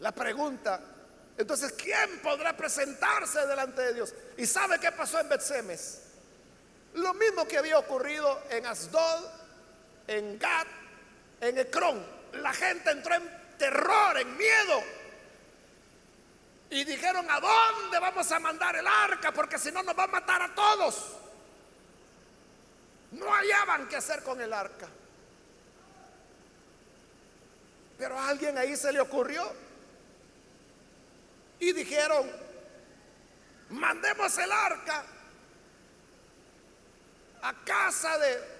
[0.00, 0.80] La pregunta,
[1.36, 4.14] entonces, ¿quién podrá presentarse delante de Dios?
[4.36, 6.02] ¿Y sabe qué pasó en Betsemes?
[6.94, 9.24] Lo mismo que había ocurrido en Asdod,
[10.06, 10.66] en Gad,
[11.40, 12.04] en Ecrón.
[12.32, 14.82] La gente entró en terror, en miedo
[16.70, 19.32] y dijeron, ¿a dónde vamos a mandar el arca?
[19.32, 21.16] Porque si no nos va a matar a todos.
[23.12, 24.86] No hallaban qué hacer con el arca.
[27.96, 29.50] Pero a alguien ahí se le ocurrió.
[31.58, 32.30] Y dijeron,
[33.70, 35.04] mandemos el arca
[37.42, 38.57] a casa de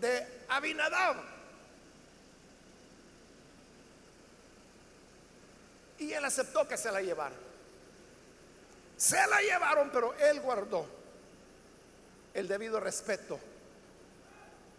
[0.00, 1.16] de Abinadab.
[5.98, 7.38] Y él aceptó que se la llevaran.
[8.96, 10.86] Se la llevaron, pero él guardó
[12.34, 13.38] el debido respeto.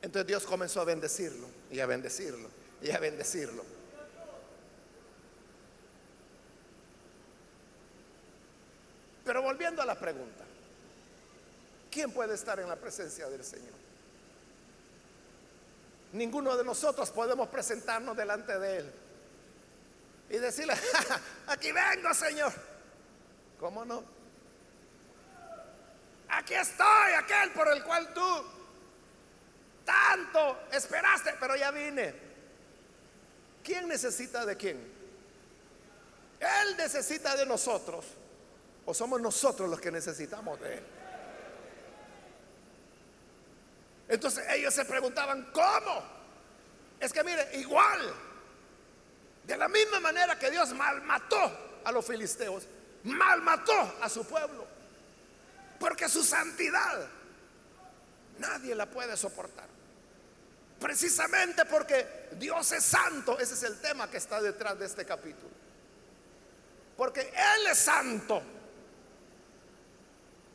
[0.01, 2.49] Entonces Dios comenzó a bendecirlo y a bendecirlo
[2.81, 3.63] y a bendecirlo.
[9.23, 10.43] Pero volviendo a la pregunta,
[11.91, 13.80] ¿quién puede estar en la presencia del Señor?
[16.13, 18.93] Ninguno de nosotros podemos presentarnos delante de Él
[20.29, 20.73] y decirle,
[21.47, 22.51] aquí vengo, Señor.
[23.59, 24.03] ¿Cómo no?
[26.29, 28.45] Aquí estoy, aquel por el cual tú
[29.85, 32.13] tanto esperaste, pero ya vine.
[33.63, 34.77] ¿Quién necesita de quién?
[36.39, 38.05] Él necesita de nosotros
[38.85, 40.83] o somos nosotros los que necesitamos de Él.
[44.11, 46.03] Entonces ellos se preguntaban, ¿cómo?
[46.99, 48.13] Es que mire, igual,
[49.45, 52.67] de la misma manera que Dios malmató a los filisteos,
[53.05, 54.67] malmató a su pueblo,
[55.79, 57.07] porque su santidad
[58.37, 59.69] nadie la puede soportar.
[60.77, 65.53] Precisamente porque Dios es santo, ese es el tema que está detrás de este capítulo.
[66.97, 68.43] Porque Él es santo.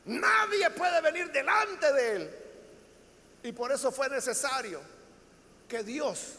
[0.04, 2.45] Nadie puede venir delante de Él
[3.46, 4.80] y por eso fue necesario
[5.68, 6.34] que Dios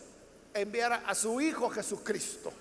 [0.54, 2.52] enviara a su Hijo Jesucristo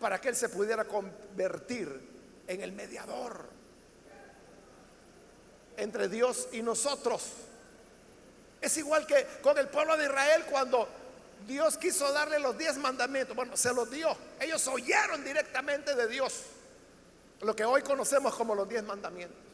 [0.00, 1.88] para que Él se pudiera convertir
[2.46, 3.44] en el mediador
[5.76, 7.32] entre Dios y nosotros.
[8.60, 10.88] Es igual que con el pueblo de Israel cuando
[11.46, 13.36] Dios quiso darle los diez mandamientos.
[13.36, 14.16] Bueno, se los dio.
[14.40, 16.44] Ellos oyeron directamente de Dios
[17.42, 19.51] lo que hoy conocemos como los diez mandamientos.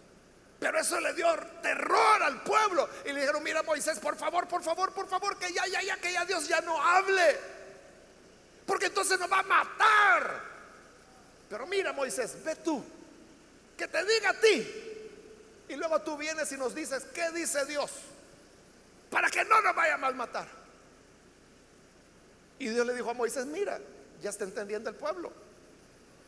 [0.59, 1.29] Pero eso le dio
[1.63, 2.89] terror al pueblo.
[3.05, 5.97] Y le dijeron, mira Moisés, por favor, por favor, por favor, que ya, ya, ya,
[5.99, 7.39] que ya Dios ya no hable.
[8.67, 10.43] Porque entonces nos va a matar.
[11.49, 12.85] Pero mira Moisés, ve tú,
[13.77, 14.89] que te diga a ti.
[15.69, 17.91] Y luego tú vienes y nos dices, ¿qué dice Dios?
[19.11, 20.49] Para que no nos vaya a malmatar.
[22.59, 23.79] Y Dios le dijo a Moisés, mira,
[24.21, 25.33] ya está entendiendo el pueblo.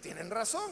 [0.01, 0.71] Tienen razón.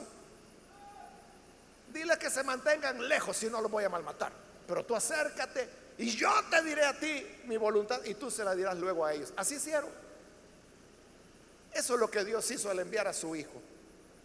[1.98, 4.30] Dile que se mantengan lejos si no los voy a malmatar.
[4.68, 5.68] Pero tú acércate
[5.98, 9.12] y yo te diré a ti mi voluntad y tú se la dirás luego a
[9.12, 9.32] ellos.
[9.36, 9.90] Así hicieron.
[11.72, 13.60] Eso es lo que Dios hizo al enviar a su Hijo.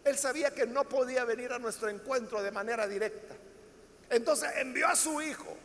[0.05, 3.33] Él sabía que no podía venir a nuestro encuentro de manera directa.
[4.11, 5.57] Entonces envió a su Hijo,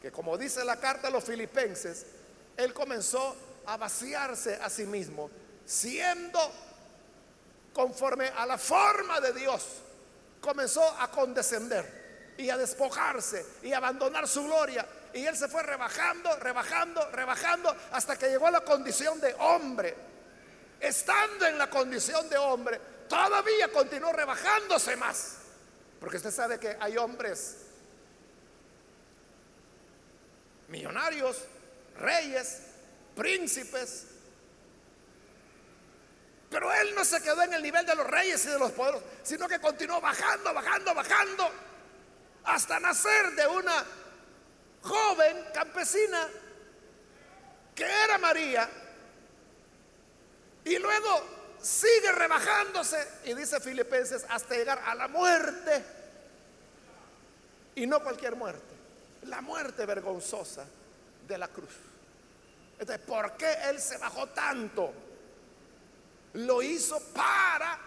[0.00, 2.06] que como dice la carta a los filipenses,
[2.56, 5.30] Él comenzó a vaciarse a sí mismo,
[5.66, 6.40] siendo
[7.74, 9.82] conforme a la forma de Dios
[10.48, 15.62] comenzó a condescender y a despojarse y a abandonar su gloria y él se fue
[15.62, 19.94] rebajando, rebajando, rebajando, hasta que llegó a la condición de hombre.
[20.80, 22.80] Estando en la condición de hombre,
[23.10, 25.34] todavía continuó rebajándose más.
[26.00, 27.58] Porque usted sabe que hay hombres
[30.68, 31.44] millonarios,
[31.98, 32.62] reyes,
[33.14, 34.06] príncipes.
[36.50, 39.06] Pero él no se quedó en el nivel de los reyes y de los poderosos,
[39.22, 41.50] sino que continuó bajando, bajando, bajando,
[42.44, 43.84] hasta nacer de una
[44.82, 46.26] joven campesina
[47.74, 48.68] que era María.
[50.64, 51.22] Y luego
[51.60, 55.84] sigue rebajándose y dice Filipenses hasta llegar a la muerte.
[57.74, 58.74] Y no cualquier muerte,
[59.24, 60.64] la muerte vergonzosa
[61.26, 61.74] de la cruz.
[62.78, 64.92] Entonces, ¿por qué Él se bajó tanto?
[66.34, 67.78] Lo hizo para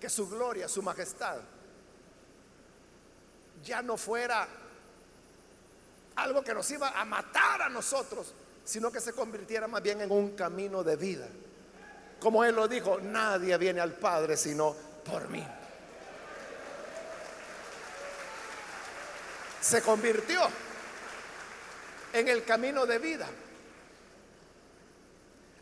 [0.00, 1.38] que su gloria, su majestad,
[3.64, 4.46] ya no fuera
[6.16, 8.32] algo que nos iba a matar a nosotros,
[8.64, 11.28] sino que se convirtiera más bien en un camino de vida.
[12.20, 14.74] Como Él lo dijo, nadie viene al Padre sino
[15.04, 15.46] por mí.
[19.60, 20.40] Se convirtió
[22.12, 23.28] en el camino de vida.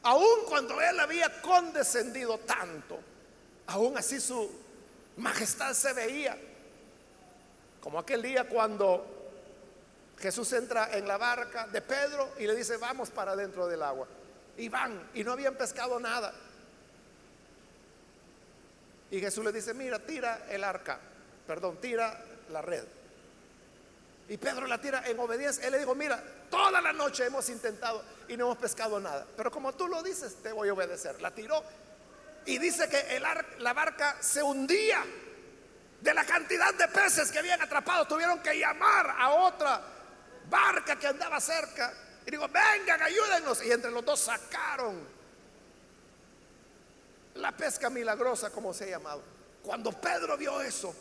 [0.07, 3.01] Aun cuando él había condescendido tanto,
[3.67, 4.49] aún así su
[5.17, 6.39] majestad se veía.
[7.81, 9.05] Como aquel día cuando
[10.17, 14.07] Jesús entra en la barca de Pedro y le dice, vamos para dentro del agua.
[14.57, 16.33] Y van, y no habían pescado nada.
[19.11, 21.01] Y Jesús le dice, mira, tira el arca,
[21.49, 22.85] perdón, tira la red.
[24.29, 25.65] Y Pedro la tira en obediencia.
[25.65, 29.27] Él le dijo, mira, toda la noche hemos intentado y no hemos pescado nada.
[29.37, 31.21] Pero como tú lo dices, te voy a obedecer.
[31.23, 31.63] La tiró
[32.45, 33.21] y dice que
[33.59, 35.05] la barca se hundía
[36.01, 38.07] de la cantidad de peces que habían atrapado.
[38.07, 39.81] Tuvieron que llamar a otra
[40.49, 41.93] barca que andaba cerca.
[42.27, 43.65] Y digo, vengan, ayúdennos.
[43.65, 45.07] Y entre los dos sacaron
[47.35, 49.23] la pesca milagrosa, como se ha llamado.
[49.63, 50.95] Cuando Pedro vio eso,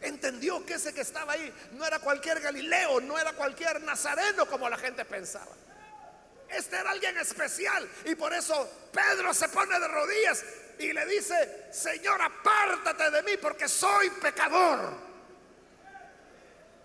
[0.00, 4.68] entendió que ese que estaba ahí no era cualquier Galileo, no era cualquier Nazareno como
[4.68, 5.52] la gente pensaba.
[6.48, 10.44] Este era alguien especial y por eso Pedro se pone de rodillas
[10.78, 14.92] y le dice, Señor, apártate de mí porque soy pecador.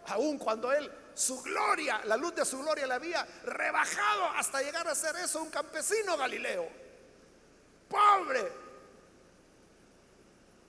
[0.07, 4.87] Aun cuando él, su gloria, la luz de su gloria le había rebajado hasta llegar
[4.87, 6.67] a ser eso, un campesino galileo.
[7.87, 8.69] Pobre.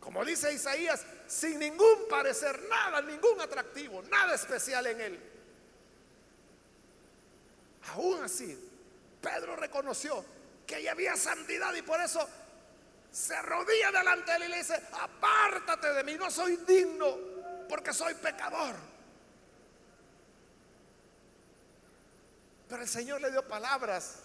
[0.00, 5.20] Como dice Isaías, sin ningún parecer, nada, ningún atractivo, nada especial en él.
[7.94, 8.58] Aún así,
[9.22, 10.24] Pedro reconoció
[10.66, 12.28] que ya había santidad y por eso
[13.12, 17.16] se arrodilla delante de él y le dice, apártate de mí, no soy digno
[17.68, 18.74] porque soy pecador.
[22.68, 24.16] Pero el Señor le dio palabras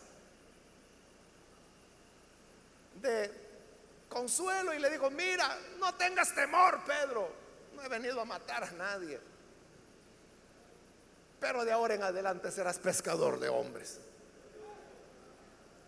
[2.99, 3.44] de
[4.15, 7.29] consuelo y le dijo, mira, no tengas temor, Pedro,
[7.75, 9.19] no he venido a matar a nadie.
[11.37, 13.99] Pero de ahora en adelante serás pescador de hombres.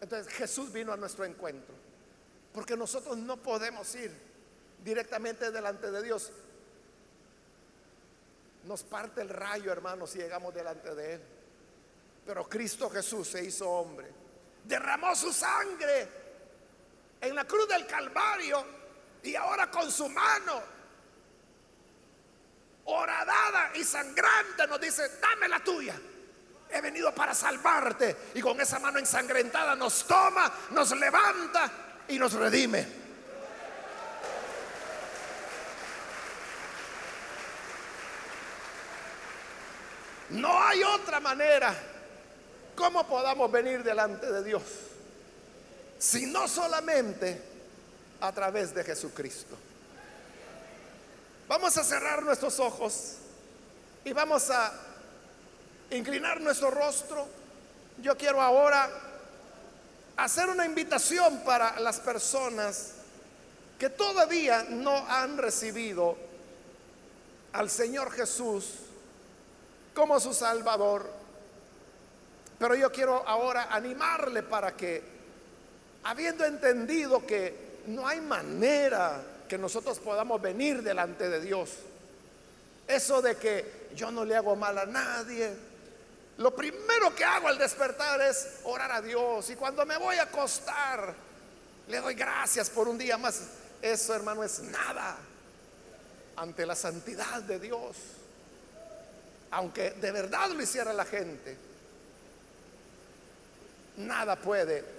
[0.01, 1.73] Entonces Jesús vino a nuestro encuentro,
[2.51, 4.11] porque nosotros no podemos ir
[4.83, 6.29] directamente delante de Dios.
[8.65, 11.21] Nos parte el rayo, hermanos, si llegamos delante de Él.
[12.25, 14.11] Pero Cristo Jesús se hizo hombre,
[14.65, 16.16] derramó su sangre
[17.21, 18.65] en la cruz del Calvario
[19.23, 20.77] y ahora con su mano
[22.85, 25.95] horadada y sangrante nos dice, dame la tuya.
[26.69, 31.71] He venido para salvarte y con esa mano ensangrentada nos toma, nos levanta
[32.07, 33.07] y nos redime.
[40.29, 41.73] No hay otra manera
[42.75, 44.61] como podamos venir delante de Dios
[45.99, 47.41] sino solamente
[48.21, 49.55] a través de Jesucristo.
[51.47, 53.13] Vamos a cerrar nuestros ojos
[54.03, 54.73] y vamos a
[55.91, 57.27] inclinar nuestro rostro.
[58.01, 58.89] Yo quiero ahora
[60.17, 62.91] hacer una invitación para las personas
[63.79, 66.17] que todavía no han recibido
[67.53, 68.65] al Señor Jesús
[69.93, 71.09] como su Salvador.
[72.59, 75.16] Pero yo quiero ahora animarle para que
[76.07, 81.69] habiendo entendido que no hay manera que nosotros podamos venir delante de Dios,
[82.87, 85.53] eso de que yo no le hago mal a nadie,
[86.37, 90.23] lo primero que hago al despertar es orar a Dios y cuando me voy a
[90.23, 91.13] acostar,
[91.89, 93.41] le doy gracias por un día más.
[93.81, 95.17] Eso, hermano, es nada.
[96.37, 97.97] ante la santidad de Dios,
[99.51, 101.57] aunque de verdad lo hiciera la gente,
[103.97, 104.96] nada puede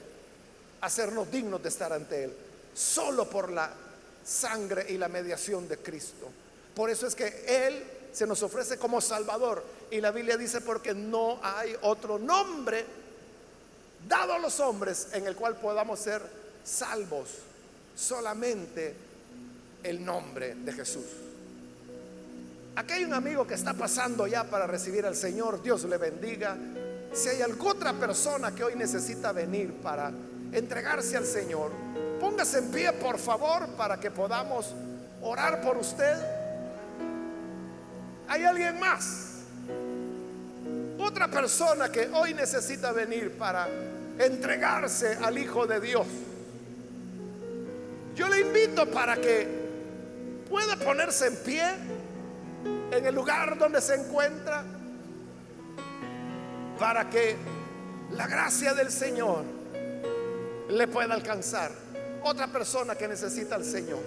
[0.80, 2.32] hacernos dignos de estar ante Él,
[2.74, 3.70] solo por la
[4.24, 6.28] sangre y la mediación de Cristo.
[6.74, 9.64] Por eso es que Él se nos ofrece como Salvador.
[9.90, 12.84] Y la Biblia dice porque no hay otro nombre
[14.08, 16.22] dado a los hombres en el cual podamos ser
[16.64, 17.28] salvos.
[17.96, 18.94] Solamente
[19.82, 21.04] el nombre de Jesús.
[22.76, 25.62] Aquí hay un amigo que está pasando ya para recibir al Señor.
[25.62, 26.56] Dios le bendiga.
[27.12, 30.12] Si hay alguna otra persona que hoy necesita venir para
[30.52, 31.70] entregarse al Señor,
[32.20, 34.74] póngase en pie, por favor, para que podamos
[35.22, 36.16] orar por usted.
[38.28, 39.28] ¿Hay alguien más?
[40.98, 43.68] Otra persona que hoy necesita venir para
[44.18, 46.06] entregarse al Hijo de Dios.
[48.14, 49.46] Yo le invito para que
[50.48, 51.64] pueda ponerse en pie
[52.90, 54.64] en el lugar donde se encuentra
[56.78, 57.36] para que
[58.12, 59.44] la gracia del Señor
[60.68, 61.70] le pueda alcanzar.
[62.24, 64.00] Otra persona que necesita al Señor.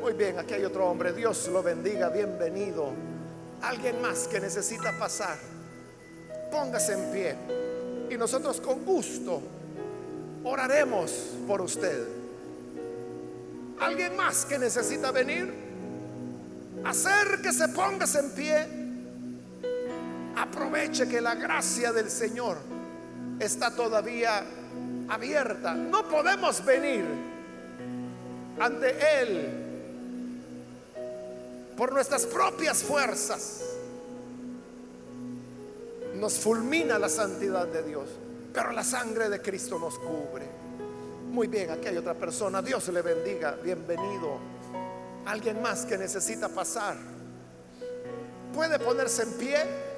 [0.00, 1.12] Muy bien, aquí hay otro hombre.
[1.12, 2.08] Dios lo bendiga.
[2.08, 2.92] Bienvenido.
[3.62, 5.36] Alguien más que necesita pasar.
[6.50, 7.36] Póngase en pie.
[8.10, 9.42] Y nosotros con gusto
[10.44, 11.10] oraremos
[11.46, 12.06] por usted.
[13.80, 15.52] Alguien más que necesita venir.
[16.84, 18.78] Acérquese, póngase en pie
[20.38, 22.58] Aproveche que la gracia del Señor
[23.40, 24.44] está todavía
[25.08, 25.74] abierta.
[25.74, 27.04] No podemos venir
[28.58, 29.48] ante Él
[31.76, 33.62] por nuestras propias fuerzas.
[36.16, 38.08] Nos fulmina la santidad de Dios,
[38.52, 40.46] pero la sangre de Cristo nos cubre.
[41.30, 42.62] Muy bien, aquí hay otra persona.
[42.62, 43.56] Dios le bendiga.
[43.62, 44.38] Bienvenido.
[45.26, 46.96] Alguien más que necesita pasar.
[48.54, 49.88] Puede ponerse en pie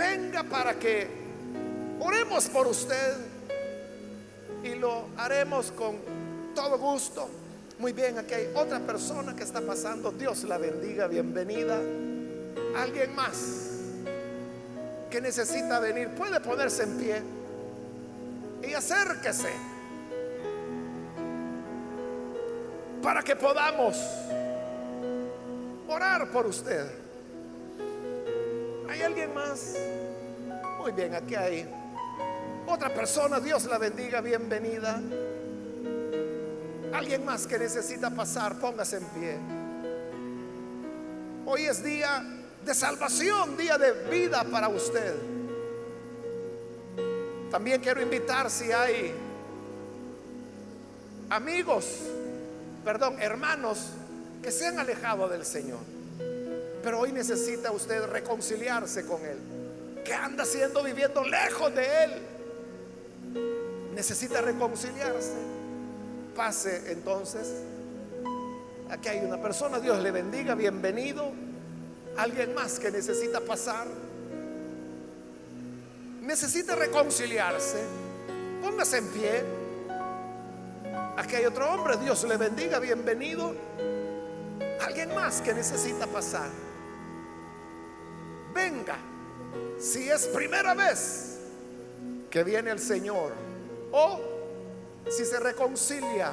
[0.00, 1.06] venga para que
[2.00, 3.16] oremos por usted
[4.62, 5.96] y lo haremos con
[6.54, 7.28] todo gusto.
[7.78, 10.10] Muy bien, aquí hay otra persona que está pasando.
[10.10, 11.78] Dios la bendiga, bienvenida.
[12.76, 13.70] Alguien más
[15.10, 17.22] que necesita venir puede ponerse en pie
[18.68, 19.50] y acérquese
[23.02, 23.96] para que podamos
[25.88, 26.86] orar por usted.
[28.88, 29.74] ¿Hay alguien más?
[30.78, 31.79] Muy bien, aquí hay
[32.70, 33.40] otra persona.
[33.40, 35.00] Dios la bendiga, bienvenida.
[36.92, 39.38] Alguien más que necesita pasar, póngase en pie.
[41.46, 42.24] Hoy es día
[42.64, 45.14] de salvación, día de vida para usted.
[47.50, 49.12] También quiero invitar si hay
[51.28, 52.00] amigos,
[52.84, 53.90] perdón, hermanos
[54.42, 55.80] que se han alejado del Señor
[56.82, 59.38] pero hoy necesita usted reconciliarse con Él.
[60.04, 62.22] Que anda siendo viviendo lejos de Él.
[64.00, 65.34] Necesita reconciliarse.
[66.34, 67.52] Pase entonces.
[68.88, 71.30] Aquí hay una persona, Dios le bendiga, bienvenido.
[72.16, 73.86] Alguien más que necesita pasar.
[76.22, 77.76] Necesita reconciliarse.
[78.62, 79.44] Póngase en pie.
[81.18, 83.54] Aquí hay otro hombre, Dios le bendiga, bienvenido.
[84.80, 86.48] Alguien más que necesita pasar
[88.54, 88.96] venga,
[89.78, 91.38] si es primera vez
[92.30, 93.49] que viene el Señor
[93.92, 94.20] o
[95.08, 96.32] si se reconcilia,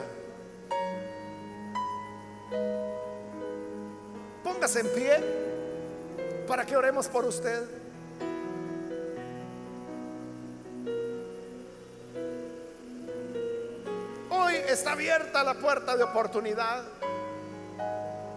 [4.44, 5.24] póngase en pie
[6.48, 7.64] para que oremos por usted.
[14.30, 16.84] Hoy está abierta la puerta de oportunidad.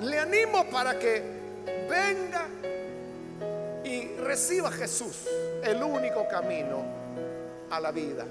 [0.00, 1.22] Le animo para que
[1.88, 2.48] venga
[4.30, 5.26] reciba a Jesús,
[5.64, 6.84] el único camino
[7.68, 8.24] a la vida.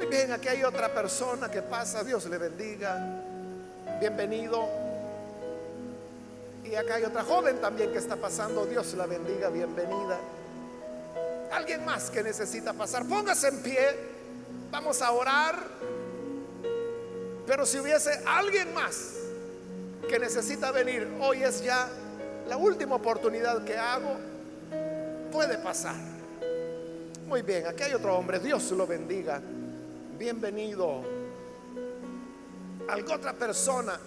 [0.00, 3.22] Muy bien, aquí hay otra persona que pasa, Dios le bendiga,
[4.00, 4.66] bienvenido.
[6.64, 10.18] Y acá hay otra joven también que está pasando, Dios la bendiga, bienvenida.
[11.52, 13.88] Alguien más que necesita pasar, póngase en pie,
[14.70, 15.58] vamos a orar.
[17.46, 19.16] Pero si hubiese alguien más
[20.08, 21.90] que necesita venir, hoy es ya
[22.48, 24.16] la última oportunidad que hago
[25.30, 25.96] puede pasar.
[27.26, 29.42] Muy bien, aquí hay otro hombre, Dios lo bendiga.
[30.20, 31.00] Bienvenido.
[32.90, 33.98] Algo otra persona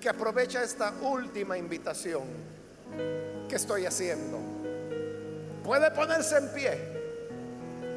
[0.00, 2.22] que aprovecha esta última invitación
[3.46, 4.38] que estoy haciendo.
[5.62, 6.78] Puede ponerse en pie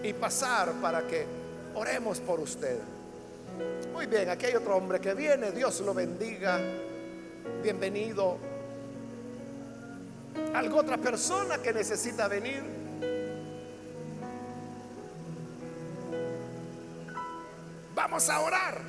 [0.03, 1.25] y pasar para que
[1.75, 2.77] oremos por usted.
[3.93, 5.53] Muy bien, aquí hay otro hombre que viene.
[5.53, 6.59] Dios lo bendiga.
[7.63, 8.37] Bienvenido.
[10.53, 12.78] ¿Algo otra persona que necesita venir?
[18.27, 18.81] A orar.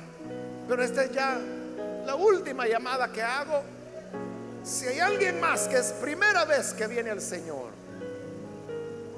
[0.67, 1.39] Pero esta es ya
[2.05, 3.63] la última llamada que hago.
[4.61, 7.69] Si hay alguien más que es primera vez que viene al Señor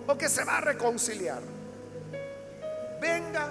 [0.06, 1.42] o que se va a reconciliar,
[3.02, 3.50] venga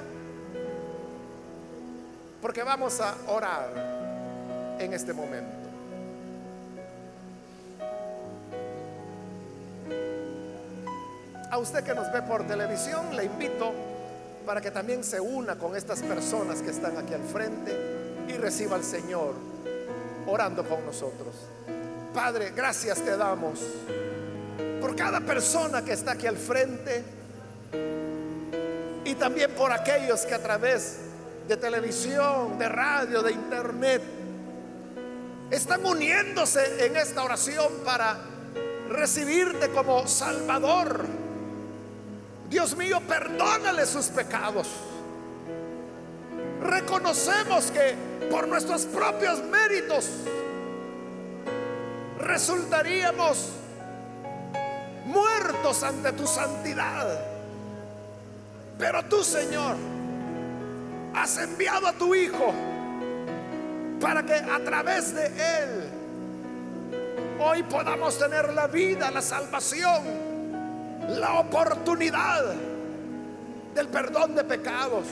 [2.40, 5.68] porque vamos a orar en este momento.
[11.50, 13.91] A usted que nos ve por televisión, le invito
[14.44, 17.76] para que también se una con estas personas que están aquí al frente
[18.28, 19.34] y reciba al Señor
[20.26, 21.34] orando con nosotros.
[22.14, 23.60] Padre, gracias te damos
[24.80, 27.04] por cada persona que está aquí al frente
[29.04, 30.98] y también por aquellos que a través
[31.48, 34.02] de televisión, de radio, de internet,
[35.50, 38.16] están uniéndose en esta oración para
[38.88, 41.21] recibirte como Salvador.
[42.52, 44.68] Dios mío, perdónale sus pecados.
[46.60, 47.96] Reconocemos que
[48.30, 50.10] por nuestros propios méritos
[52.18, 53.48] resultaríamos
[55.06, 57.24] muertos ante tu santidad.
[58.78, 59.76] Pero tú, Señor,
[61.14, 62.52] has enviado a tu Hijo
[63.98, 65.90] para que a través de Él
[67.40, 70.31] hoy podamos tener la vida, la salvación,
[71.18, 72.54] la oportunidad
[73.74, 75.04] del perdón de pecados.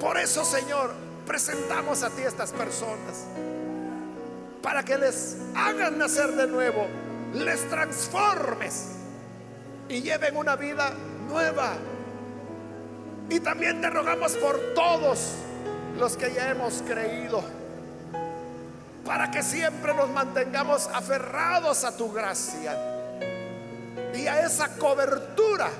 [0.00, 0.92] Por eso, Señor,
[1.26, 3.26] presentamos a ti estas personas
[4.62, 6.86] para que les hagan nacer de nuevo,
[7.34, 8.88] les transformes
[9.88, 10.92] y lleven una vida
[11.28, 11.74] nueva
[13.28, 15.34] y también te rogamos por todos
[15.98, 17.42] los que ya hemos creído,
[19.04, 22.91] para que siempre nos mantengamos aferrados a tu gracia
[24.14, 25.70] y a esa cobertura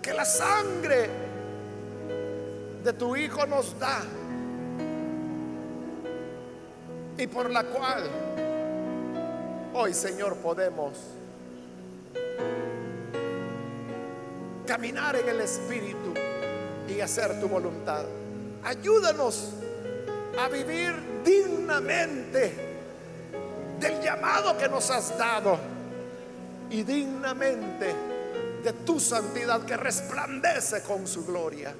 [0.00, 1.08] que la sangre
[2.82, 4.02] de tu Hijo nos da
[7.16, 8.02] y por la cual
[9.74, 10.92] hoy, Señor, podemos
[14.66, 16.14] caminar en el Espíritu
[16.88, 18.04] y hacer tu voluntad.
[18.64, 19.52] Ayúdanos
[20.38, 22.54] a vivir dignamente
[23.78, 25.71] del llamado que nos has dado
[26.72, 27.94] y dignamente
[28.64, 31.74] de tu santidad que resplandece con su gloria.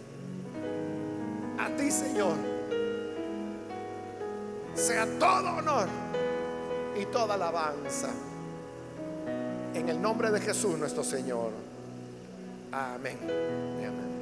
[1.59, 2.37] A ti, Señor,
[4.75, 5.89] sea todo honor
[7.01, 8.11] y toda alabanza.
[9.75, 11.51] En el nombre de Jesús nuestro Señor.
[12.71, 13.19] Amén.
[13.23, 14.13] Amén.